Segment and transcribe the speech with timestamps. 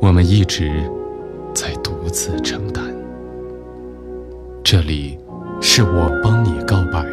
[0.00, 0.70] 我们一直
[1.52, 2.84] 在独自承担。
[4.62, 5.18] 这里，
[5.60, 7.04] 是我帮你告白。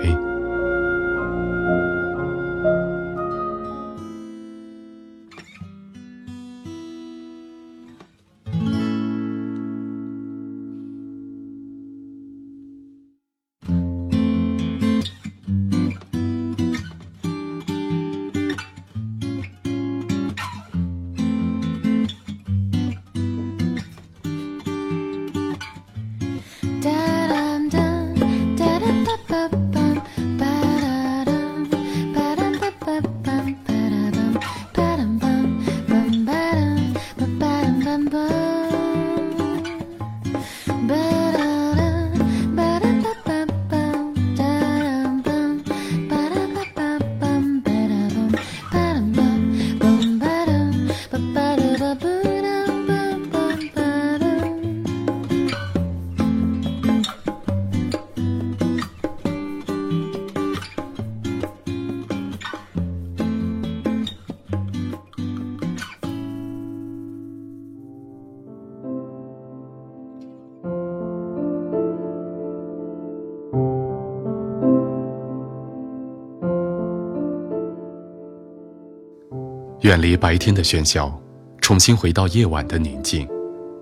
[79.85, 81.15] 远离白天的喧嚣，
[81.61, 83.29] 重新回到夜晚的宁静，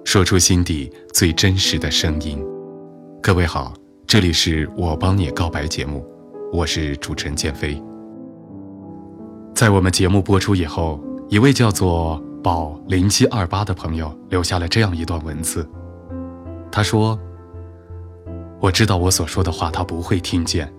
[0.03, 2.43] 说出心底最真实的声音。
[3.21, 3.73] 各位好，
[4.05, 6.05] 这里是我帮你告白节目，
[6.51, 7.81] 我是主持人建飞。
[9.55, 15.65] 在我们节目播出以后，一位叫做宝零七二八的朋友留下了这样一段文字，
[16.69, 17.17] 他说
[18.59, 20.69] ：“我知道我所说的话他不会听见，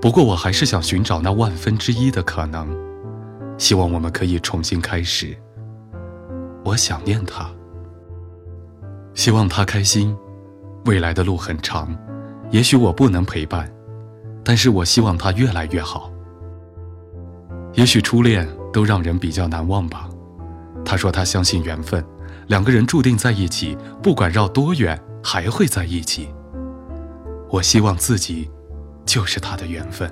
[0.00, 2.68] 不过我还是想寻找那万分之一的可能。”
[3.58, 5.36] 希望我们可以重新开始。
[6.64, 7.50] 我想念他，
[9.14, 10.16] 希望他开心。
[10.84, 11.96] 未来的路很长，
[12.52, 13.68] 也许我不能陪伴，
[14.44, 16.12] 但是我希望他越来越好。
[17.74, 20.08] 也许初恋都让人比较难忘吧。
[20.84, 22.04] 他说他相信缘分，
[22.46, 26.28] 两个人注定在一起，不管绕多远，还会在一起。
[27.50, 28.48] 我希望自己
[29.04, 30.08] 就是他的缘分。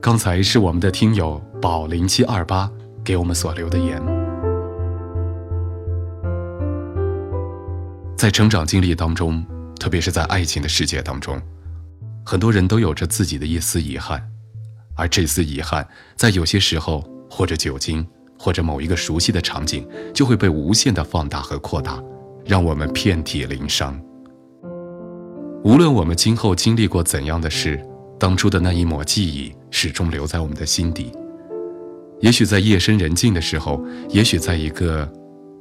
[0.00, 2.70] 刚才是我们的听友宝零七二八
[3.04, 4.00] 给我们所留的言。
[8.16, 9.44] 在成长经历当中，
[9.78, 11.40] 特别是在爱情的世界当中，
[12.24, 14.22] 很多人都有着自己的一丝遗憾，
[14.94, 18.06] 而这丝遗憾，在有些时候，或者酒精，
[18.38, 22.02] 或者某一个熟悉的场景，就会被无限的放大和扩大，
[22.44, 23.98] 让我们遍体鳞伤。
[25.64, 27.82] 无论我们今后经历过怎样的事。
[28.18, 31.12] 当初的那一抹记忆始终留在我们的心底，
[32.20, 35.06] 也许在夜深人静的时候，也许在一个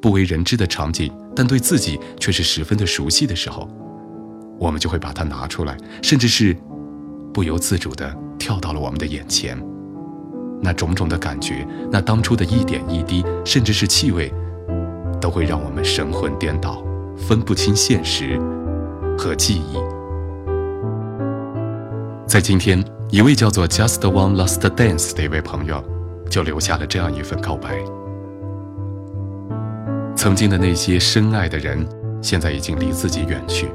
[0.02, 3.70] 不为人知的场景，但对自己却是十分的熟悉的时候，
[4.58, 6.56] 我们就会把它拿出来，甚至是
[7.34, 9.62] 不由自主地跳到了我们的眼前。
[10.62, 14.34] 那种种的感觉，那当初的一点一滴，甚至是气味，
[15.20, 16.82] 都会让我们神魂颠倒，
[17.18, 18.40] 分不清现实
[19.18, 19.78] 和记忆。
[22.26, 25.84] 在今天，一位叫做 Just One Last Dance 的一位朋友，
[26.30, 27.78] 就留下了这样一份告白。
[30.16, 31.88] 曾经的那些深爱的人，
[32.22, 33.69] 现在已经离自己远去，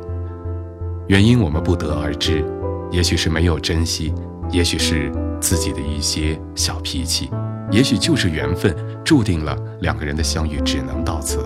[1.07, 2.45] 原因我们不得而知，
[2.91, 4.13] 也许是没有珍惜，
[4.51, 7.31] 也许是自己的一些小脾气，
[7.71, 11.39] 也许就是缘分注定了两个人的相遇只能到此。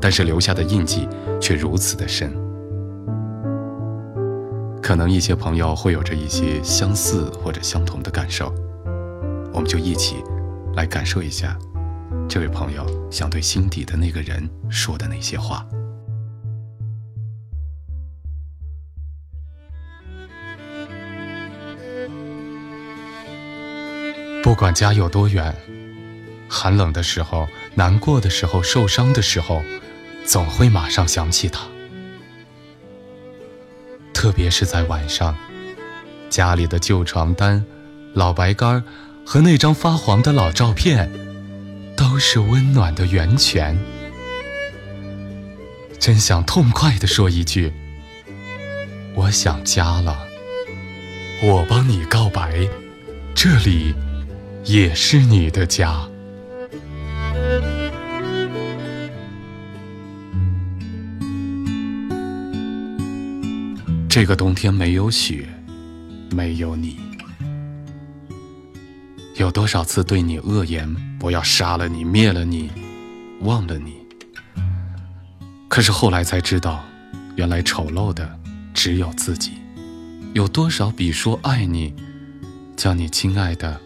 [0.00, 1.08] 但是留下的印记
[1.40, 2.32] 却如此的深。
[4.80, 8.54] 可能一些朋友会有着一些相似或者相同的感受，
[9.58, 10.22] 我们就一起
[10.76, 11.58] 来感受一下
[12.28, 15.66] 这位朋友想对心底的那个人说的那些话。
[24.44, 25.52] 不管家有多远，
[26.48, 29.60] 寒冷的时候、难过的时候、受伤的时候，
[30.24, 31.66] 总会马上想起他。
[34.14, 35.36] 特别是在晚上，
[36.30, 37.64] 家里的旧床单、
[38.14, 38.84] 老白干
[39.30, 41.12] 和那张发黄的老照片，
[41.94, 43.78] 都是温暖的源泉。
[45.98, 47.70] 真想痛快地说一句
[49.14, 50.18] ：“我想家了。”
[51.44, 52.66] 我帮你告白，
[53.34, 53.94] 这里
[54.64, 56.08] 也是你的家。
[64.08, 65.46] 这个冬天没有雪，
[66.30, 67.07] 没有你。
[69.38, 72.72] 有多少次对你恶言，我要杀了你，灭了你，
[73.42, 73.94] 忘了你。
[75.68, 76.84] 可是后来才知道，
[77.36, 78.28] 原来丑陋的
[78.74, 79.52] 只有自己。
[80.34, 81.94] 有多少比说爱你，
[82.76, 83.80] 叫你亲爱的，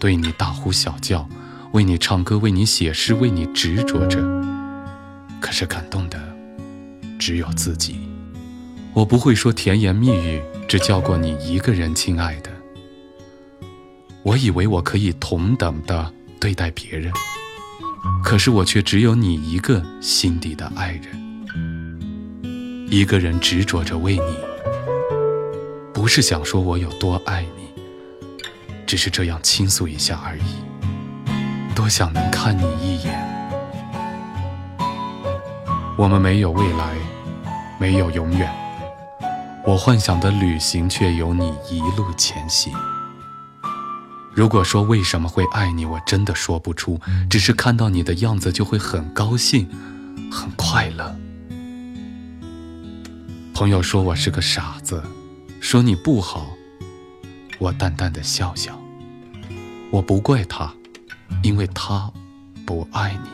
[0.00, 1.28] 对你大呼小叫，
[1.72, 4.18] 为你唱歌，为你写诗，为你执着着。
[5.38, 6.18] 可是感动的
[7.18, 8.08] 只有自己。
[8.94, 12.50] 我不会说甜言蜜语，只叫过你一个人，亲爱的。
[14.24, 17.12] 我以为我可以同等的对待别人，
[18.22, 24.36] 可是我却只有你一个心底的爱人，一个人执着着为你，
[25.92, 27.82] 不是想说我有多爱你，
[28.86, 30.42] 只是这样倾诉一下而已。
[31.74, 33.28] 多想能看你一眼。
[35.98, 36.94] 我们没有未来，
[37.78, 38.48] 没有永远，
[39.66, 42.72] 我幻想的旅行却有你一路前行。
[44.34, 46.98] 如果说为什么会爱你，我真的说不出，
[47.28, 49.68] 只是看到你的样子就会很高兴，
[50.30, 51.14] 很快乐。
[53.52, 55.02] 朋友说我是个傻子，
[55.60, 56.50] 说你不好，
[57.58, 58.80] 我淡淡的笑笑。
[59.90, 60.72] 我不怪他，
[61.42, 62.10] 因为他
[62.64, 63.28] 不爱你。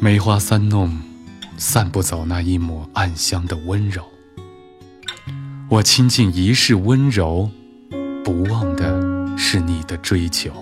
[0.00, 0.98] 梅花三弄，
[1.58, 4.02] 散不走那一抹暗香的温柔。
[5.68, 7.50] 我倾尽一世温柔。
[9.56, 10.52] 是你的追求。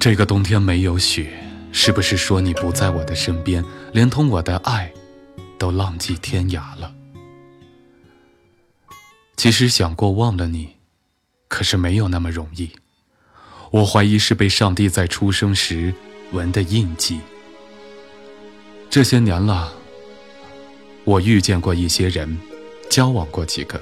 [0.00, 1.30] 这个冬天没有雪，
[1.72, 3.62] 是不是说你不在我的身边，
[3.92, 4.90] 连同我的爱
[5.58, 6.90] 都浪迹天涯了？
[9.36, 10.76] 其实想过忘了你，
[11.48, 12.70] 可是没有那么容易。
[13.70, 15.92] 我怀疑是被上帝在出生时
[16.32, 17.20] 纹的印记。
[18.88, 19.70] 这些年了，
[21.04, 22.38] 我遇见过一些人，
[22.88, 23.78] 交往过几个。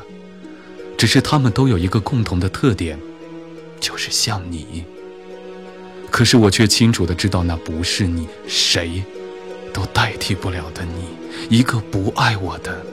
[0.97, 2.99] 只是他们都有一个共同的特点，
[3.79, 4.85] 就是像你。
[6.11, 9.03] 可是我却清楚的知道，那不是你，谁
[9.73, 12.85] 都代替不了的你，一个不爱我的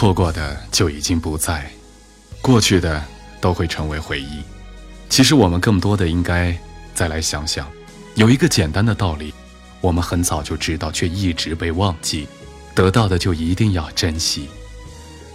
[0.00, 1.70] 错过的就已经不在，
[2.40, 3.04] 过去的
[3.38, 4.42] 都会成为回忆。
[5.10, 6.58] 其实我们更多的应该
[6.94, 7.70] 再来想想，
[8.14, 9.34] 有一个简单的道理，
[9.82, 12.26] 我们很早就知道，却一直被忘记。
[12.74, 14.48] 得到的就一定要珍惜。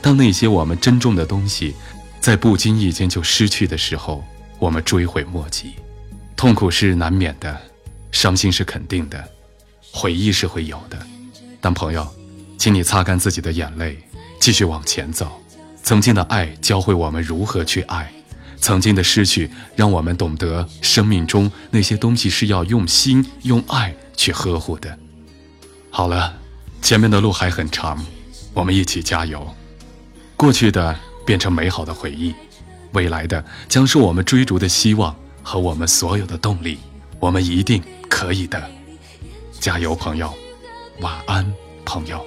[0.01, 1.75] 当那些我们珍重的东西，
[2.19, 4.25] 在不经意间就失去的时候，
[4.57, 5.75] 我们追悔莫及。
[6.35, 7.55] 痛苦是难免的，
[8.11, 9.23] 伤心是肯定的，
[9.91, 10.97] 回忆是会有的。
[11.61, 12.07] 但朋友，
[12.57, 13.95] 请你擦干自己的眼泪。
[14.45, 15.41] 继续往前走，
[15.81, 18.13] 曾经的爱教会我们如何去爱，
[18.61, 24.95] 曾经的失去让我们懂得生命中那些东西是要用心用爱去呵护的。
[25.89, 26.31] 好了，
[26.79, 28.05] 前面的路还很长，
[28.53, 29.51] 我们一起加油。
[30.37, 32.31] 过去的变成美好的回忆，
[32.91, 36.77] 未来的将是我们追逐的希望和我们所有的动力。
[37.19, 38.63] 我们一定可以的，
[39.59, 40.31] 加油，朋友！
[40.99, 41.51] 晚安，
[41.83, 42.23] 朋友。